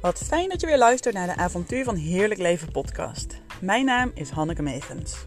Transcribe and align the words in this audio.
Wat 0.00 0.18
fijn 0.18 0.48
dat 0.48 0.60
je 0.60 0.66
weer 0.66 0.78
luistert 0.78 1.14
naar 1.14 1.26
de 1.26 1.36
Avontuur 1.36 1.84
van 1.84 1.94
Heerlijk 1.94 2.40
Leven 2.40 2.72
podcast. 2.72 3.40
Mijn 3.60 3.84
naam 3.84 4.10
is 4.14 4.30
Hanneke 4.30 4.62
Megens. 4.62 5.26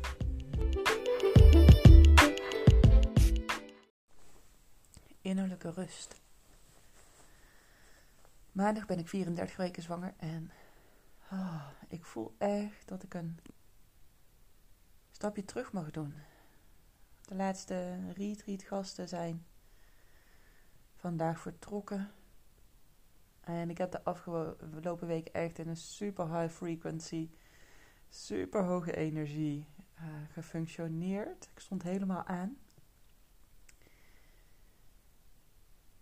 Innerlijke 5.22 5.72
rust. 5.72 6.22
Maandag 8.52 8.86
ben 8.86 9.00
ik 9.00 9.08
34 9.08 9.58
weken 9.58 9.84
zwanger 9.84 10.14
en 10.18 10.52
oh, 11.32 11.68
ik 11.88 12.06
voel 12.06 12.36
echt 12.38 12.88
dat 12.88 13.04
ik 13.04 13.14
een 13.14 13.40
stapje 15.12 15.46
terug 15.46 15.72
mag 15.72 15.92
doen. 15.92 16.14
De 17.22 17.36
laatste 17.36 17.98
retreat 18.16 18.64
gasten 18.64 19.08
zijn 19.08 19.46
vandaag 20.96 21.40
vertrokken. 21.40 22.12
En 23.44 23.70
ik 23.70 23.78
heb 23.78 23.92
de 23.92 24.04
afgelopen 24.04 25.08
week 25.08 25.28
echt 25.28 25.60
in 25.60 25.68
een 25.68 25.78
super 25.78 26.40
high 26.40 26.54
frequency, 26.54 27.30
super 28.10 28.64
hoge 28.64 28.96
energie 28.96 29.66
uh, 29.96 30.04
gefunctioneerd. 30.32 31.50
Ik 31.54 31.60
stond 31.60 31.84
helemaal 31.84 32.24
aan. 32.24 32.58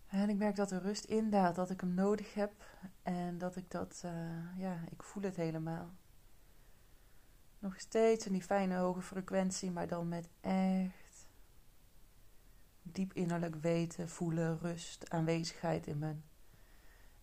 En 0.06 0.28
ik 0.28 0.36
merk 0.36 0.56
dat 0.56 0.70
er 0.70 0.82
rust 0.82 1.04
indaalt, 1.04 1.54
dat 1.54 1.70
ik 1.70 1.80
hem 1.80 1.94
nodig 1.94 2.34
heb 2.34 2.52
en 3.02 3.38
dat 3.38 3.56
ik 3.56 3.70
dat, 3.70 4.02
uh, 4.04 4.58
ja, 4.58 4.84
ik 4.90 5.02
voel 5.02 5.22
het 5.22 5.36
helemaal. 5.36 5.90
Nog 7.58 7.80
steeds 7.80 8.26
in 8.26 8.32
die 8.32 8.42
fijne 8.42 8.76
hoge 8.76 9.02
frequentie, 9.02 9.70
maar 9.70 9.88
dan 9.88 10.08
met 10.08 10.28
echt 10.40 11.26
diep 12.82 13.12
innerlijk 13.12 13.54
weten, 13.54 14.08
voelen, 14.08 14.58
rust, 14.58 15.10
aanwezigheid 15.10 15.86
in 15.86 15.98
mijn 15.98 16.24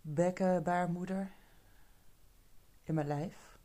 bekken, 0.02 0.64
baarmoeder, 0.64 1.32
in 2.84 2.94
mijn 2.94 3.08
lijf. 3.08 3.58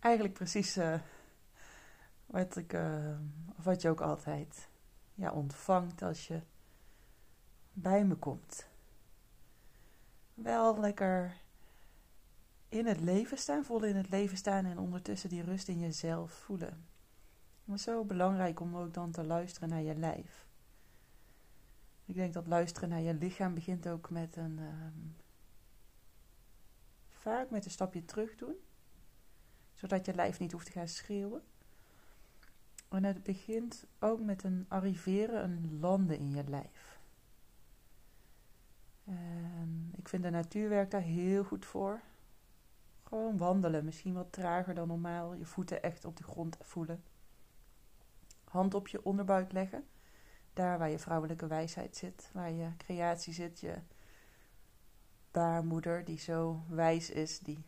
Eigenlijk 0.00 0.34
precies 0.34 0.76
uh, 0.76 1.00
wat, 2.26 2.56
ik, 2.56 2.72
uh, 2.72 3.18
wat 3.62 3.82
je 3.82 3.88
ook 3.88 4.00
altijd 4.00 4.68
ja, 5.14 5.32
ontvangt 5.32 6.02
als 6.02 6.26
je 6.26 6.40
bij 7.72 8.04
me 8.04 8.14
komt. 8.14 8.66
Wel 10.34 10.80
lekker 10.80 11.36
in 12.68 12.86
het 12.86 13.00
leven 13.00 13.38
staan, 13.38 13.64
vol 13.64 13.82
in 13.82 13.96
het 13.96 14.08
leven 14.08 14.36
staan 14.36 14.64
en 14.64 14.78
ondertussen 14.78 15.28
die 15.28 15.42
rust 15.42 15.68
in 15.68 15.78
jezelf 15.78 16.32
voelen. 16.32 16.86
Is 17.64 17.82
zo 17.82 18.04
belangrijk 18.04 18.60
om 18.60 18.76
ook 18.76 18.94
dan 18.94 19.10
te 19.10 19.24
luisteren 19.24 19.68
naar 19.68 19.82
je 19.82 19.94
lijf. 19.94 20.45
Ik 22.06 22.14
denk 22.14 22.32
dat 22.32 22.46
luisteren 22.46 22.88
naar 22.88 23.00
je 23.00 23.14
lichaam 23.14 23.54
begint 23.54 23.88
ook 23.88 24.10
met 24.10 24.36
een. 24.36 24.58
Um, 24.58 25.16
vaak 27.08 27.50
met 27.50 27.64
een 27.64 27.70
stapje 27.70 28.04
terug 28.04 28.36
doen, 28.36 28.54
zodat 29.74 30.06
je 30.06 30.14
lijf 30.14 30.38
niet 30.38 30.52
hoeft 30.52 30.66
te 30.66 30.72
gaan 30.72 30.88
schreeuwen. 30.88 31.42
En 32.88 33.04
het 33.04 33.22
begint 33.22 33.86
ook 33.98 34.20
met 34.20 34.42
een 34.42 34.64
arriveren, 34.68 35.44
een 35.44 35.78
landen 35.80 36.18
in 36.18 36.30
je 36.30 36.44
lijf. 36.48 36.98
En 39.04 39.92
ik 39.96 40.08
vind 40.08 40.22
de 40.22 40.30
natuurwerk 40.30 40.90
daar 40.90 41.00
heel 41.00 41.44
goed 41.44 41.64
voor. 41.64 42.00
Gewoon 43.02 43.36
wandelen, 43.36 43.84
misschien 43.84 44.14
wat 44.14 44.32
trager 44.32 44.74
dan 44.74 44.88
normaal. 44.88 45.34
Je 45.34 45.46
voeten 45.46 45.82
echt 45.82 46.04
op 46.04 46.16
de 46.16 46.24
grond 46.24 46.56
voelen. 46.60 47.02
Hand 48.44 48.74
op 48.74 48.88
je 48.88 49.04
onderbuik 49.04 49.52
leggen. 49.52 49.84
Daar 50.56 50.78
waar 50.78 50.90
je 50.90 50.98
vrouwelijke 50.98 51.46
wijsheid 51.46 51.96
zit, 51.96 52.30
waar 52.32 52.50
je 52.50 52.76
creatie 52.76 53.32
zit, 53.32 53.60
je 53.60 53.74
baarmoeder 55.30 56.04
die 56.04 56.18
zo 56.18 56.62
wijs 56.68 57.10
is, 57.10 57.38
die 57.38 57.64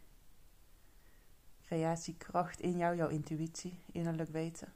creatiekracht 1.64 2.60
in 2.60 2.76
jou, 2.76 2.96
jouw 2.96 3.08
intuïtie, 3.08 3.78
innerlijk 3.92 4.30
weten. 4.30 4.72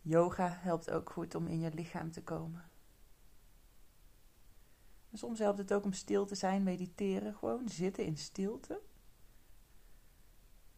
Yoga 0.00 0.48
helpt 0.60 0.90
ook 0.90 1.10
goed 1.10 1.34
om 1.34 1.46
in 1.46 1.60
je 1.60 1.74
lichaam 1.74 2.10
te 2.10 2.22
komen. 2.22 2.70
soms 5.12 5.38
helpt 5.38 5.58
het 5.58 5.72
ook 5.72 5.84
om 5.84 5.92
stil 5.92 6.26
te 6.26 6.34
zijn, 6.34 6.62
mediteren, 6.62 7.34
gewoon 7.34 7.68
zitten 7.68 8.04
in 8.04 8.16
stilte 8.16 8.80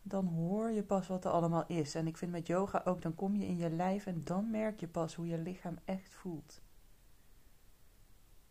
dan 0.07 0.27
hoor 0.27 0.71
je 0.71 0.83
pas 0.83 1.07
wat 1.07 1.25
er 1.25 1.31
allemaal 1.31 1.67
is. 1.67 1.95
En 1.95 2.07
ik 2.07 2.17
vind 2.17 2.33
met 2.33 2.47
yoga 2.47 2.83
ook, 2.85 3.03
dan 3.03 3.15
kom 3.15 3.37
je 3.37 3.47
in 3.47 3.57
je 3.57 3.71
lijf 3.71 4.07
en 4.07 4.25
dan 4.25 4.51
merk 4.51 4.81
je 4.81 4.89
pas 4.89 5.15
hoe 5.15 5.27
je 5.27 5.39
lichaam 5.39 5.79
echt 5.85 6.15
voelt. 6.15 6.63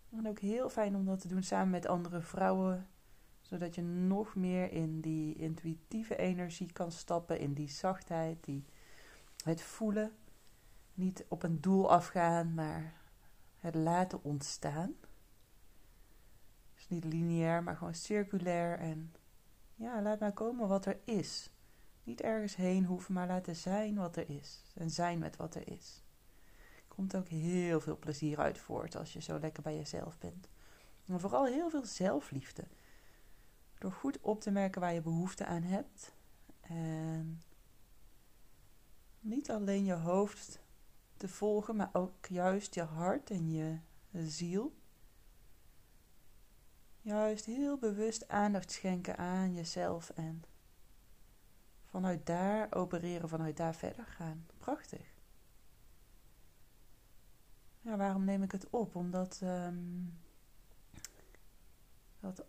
En 0.09 0.28
ook 0.28 0.40
heel 0.40 0.69
fijn 0.69 0.96
om 0.96 1.06
dat 1.06 1.19
te 1.19 1.28
doen 1.28 1.44
samen 1.44 1.69
met 1.69 1.86
andere 1.86 2.22
vrouwen, 2.22 2.88
zodat 3.42 3.75
je 3.75 3.81
nog 3.81 4.36
meer 4.36 4.72
in 4.72 5.02
die 5.02 5.36
intuïtieve 5.36 6.16
energie 6.16 6.72
kan 6.72 6.92
stappen, 6.92 7.40
in 7.40 7.53
die 7.53 7.69
zachtheid, 7.69 8.44
die, 8.44 8.66
het 9.44 9.62
voelen. 9.62 10.12
Niet 10.94 11.25
op 11.28 11.44
een 11.44 11.62
doel 11.62 11.92
afgaan, 11.92 12.53
maar 12.53 12.94
het 13.59 13.75
laten 13.75 14.24
ontstaan. 14.24 14.94
Dus 16.74 16.88
niet 16.88 17.03
lineair, 17.03 17.63
maar 17.63 17.78
gewoon 17.78 17.96
circulair 17.96 18.80
en 18.80 19.13
ja, 19.75 20.01
laat 20.01 20.19
maar 20.19 20.34
komen 20.34 20.67
wat 20.67 20.85
er 20.85 21.00
is. 21.03 21.50
Niet 22.03 22.22
ergens 22.22 22.56
heen 22.56 22.85
hoeven, 22.85 23.13
maar 23.13 23.28
laten 23.28 23.56
zijn 23.56 23.95
wat 23.95 24.16
er 24.16 24.29
is. 24.29 24.63
En 24.75 24.89
zijn 24.89 25.19
met 25.19 25.35
wat 25.35 25.56
er 25.56 25.67
is. 25.72 26.03
Komt 26.88 27.16
ook 27.16 27.28
heel 27.28 27.79
veel 27.79 27.97
plezier 27.97 28.39
uit 28.39 28.57
voort 28.57 28.95
als 28.95 29.13
je 29.13 29.22
zo 29.22 29.39
lekker 29.39 29.63
bij 29.63 29.75
jezelf 29.75 30.17
bent. 30.17 30.50
En 31.06 31.19
vooral 31.19 31.45
heel 31.45 31.69
veel 31.69 31.85
zelfliefde. 31.85 32.63
Door 33.78 33.91
goed 33.91 34.19
op 34.22 34.41
te 34.41 34.51
merken 34.51 34.81
waar 34.81 34.94
je 34.94 35.01
behoefte 35.01 35.45
aan 35.45 35.63
hebt. 35.63 36.13
En 36.62 37.41
niet 39.19 39.51
alleen 39.51 39.85
je 39.85 39.94
hoofd 39.94 40.59
te 41.17 41.28
volgen, 41.28 41.75
maar 41.75 41.89
ook 41.94 42.25
juist 42.25 42.75
je 42.75 42.81
hart 42.81 43.29
en 43.29 43.51
je 43.51 43.78
ziel 44.12 44.73
juist 47.03 47.46
heel 47.46 47.78
bewust 47.78 48.28
aandacht 48.28 48.72
schenken 48.72 49.18
aan 49.18 49.53
jezelf 49.53 50.09
en 50.09 50.44
vanuit 51.86 52.25
daar 52.25 52.68
opereren, 52.74 53.30
vanuit 53.30 53.58
daar 53.58 53.75
verder 53.75 54.06
gaan. 54.06 54.46
Prachtig. 54.58 55.13
Ja, 57.81 57.97
waarom 57.97 58.24
neem 58.24 58.44
ik 58.44 58.52
het 58.52 58.69
op? 58.69 58.96
Omdat, 58.96 59.40
um, 59.44 60.18
dat, 62.19 62.46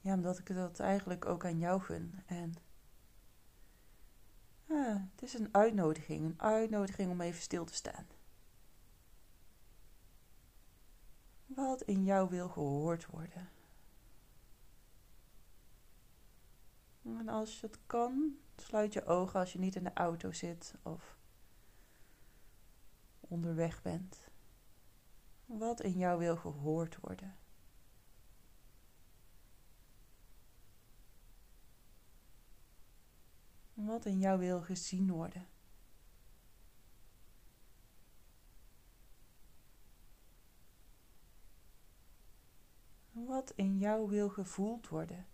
ja, 0.00 0.14
omdat 0.14 0.38
ik 0.38 0.54
dat 0.54 0.80
eigenlijk 0.80 1.24
ook 1.24 1.44
aan 1.44 1.58
jou 1.58 1.80
gun. 1.80 2.22
En 2.26 2.54
het 5.10 5.22
is 5.22 5.34
een 5.34 5.48
uitnodiging, 5.54 6.24
een 6.24 6.40
uitnodiging 6.40 7.10
om 7.10 7.20
even 7.20 7.42
stil 7.42 7.64
te 7.64 7.74
staan. 7.74 8.06
Wat 11.54 11.82
in 11.82 12.04
jou 12.04 12.28
wil 12.28 12.48
gehoord 12.48 13.06
worden. 13.06 13.48
En 17.02 17.28
als 17.28 17.60
het 17.60 17.78
kan, 17.86 18.36
sluit 18.56 18.92
je 18.92 19.04
ogen 19.04 19.40
als 19.40 19.52
je 19.52 19.58
niet 19.58 19.76
in 19.76 19.84
de 19.84 19.92
auto 19.94 20.32
zit 20.32 20.74
of 20.82 21.18
onderweg 23.20 23.82
bent. 23.82 24.28
Wat 25.46 25.80
in 25.80 25.98
jou 25.98 26.18
wil 26.18 26.36
gehoord 26.36 27.00
worden. 27.00 27.36
Wat 33.74 34.04
in 34.04 34.18
jou 34.18 34.38
wil 34.38 34.62
gezien 34.62 35.10
worden. 35.10 35.46
In 43.54 43.78
jou 43.78 44.08
wil 44.08 44.28
gevoeld 44.28 44.88
worden. 44.88 45.26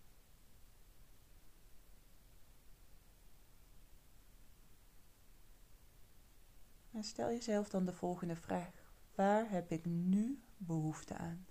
En 6.90 7.04
stel 7.04 7.28
jezelf 7.28 7.68
dan 7.68 7.84
de 7.84 7.92
volgende 7.92 8.36
vraag: 8.36 8.70
waar 9.14 9.50
heb 9.50 9.70
ik 9.70 9.84
nu 9.84 10.42
behoefte 10.56 11.16
aan? 11.16 11.46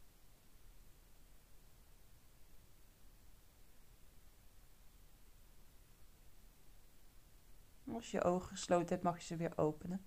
Als 7.94 8.12
je 8.12 8.18
je 8.18 8.24
ogen 8.24 8.48
gesloten 8.48 8.88
hebt, 8.88 9.04
mag 9.04 9.18
je 9.18 9.26
ze 9.26 9.36
weer 9.36 9.58
openen. 9.58 10.06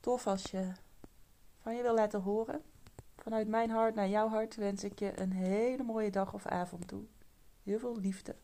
Tof 0.00 0.26
als 0.26 0.42
je 0.42 0.72
van 1.58 1.76
je 1.76 1.82
wil 1.82 1.94
laten 1.94 2.22
horen 2.22 2.62
Vanuit 3.22 3.48
mijn 3.48 3.70
hart 3.70 3.94
naar 3.94 4.08
jouw 4.08 4.28
hart 4.28 4.56
wens 4.56 4.84
ik 4.84 4.98
je 4.98 5.20
een 5.20 5.32
hele 5.32 5.82
mooie 5.82 6.10
dag 6.10 6.34
of 6.34 6.46
avond 6.46 6.88
toe. 6.88 7.04
Heel 7.62 7.78
veel 7.78 7.98
liefde. 7.98 8.36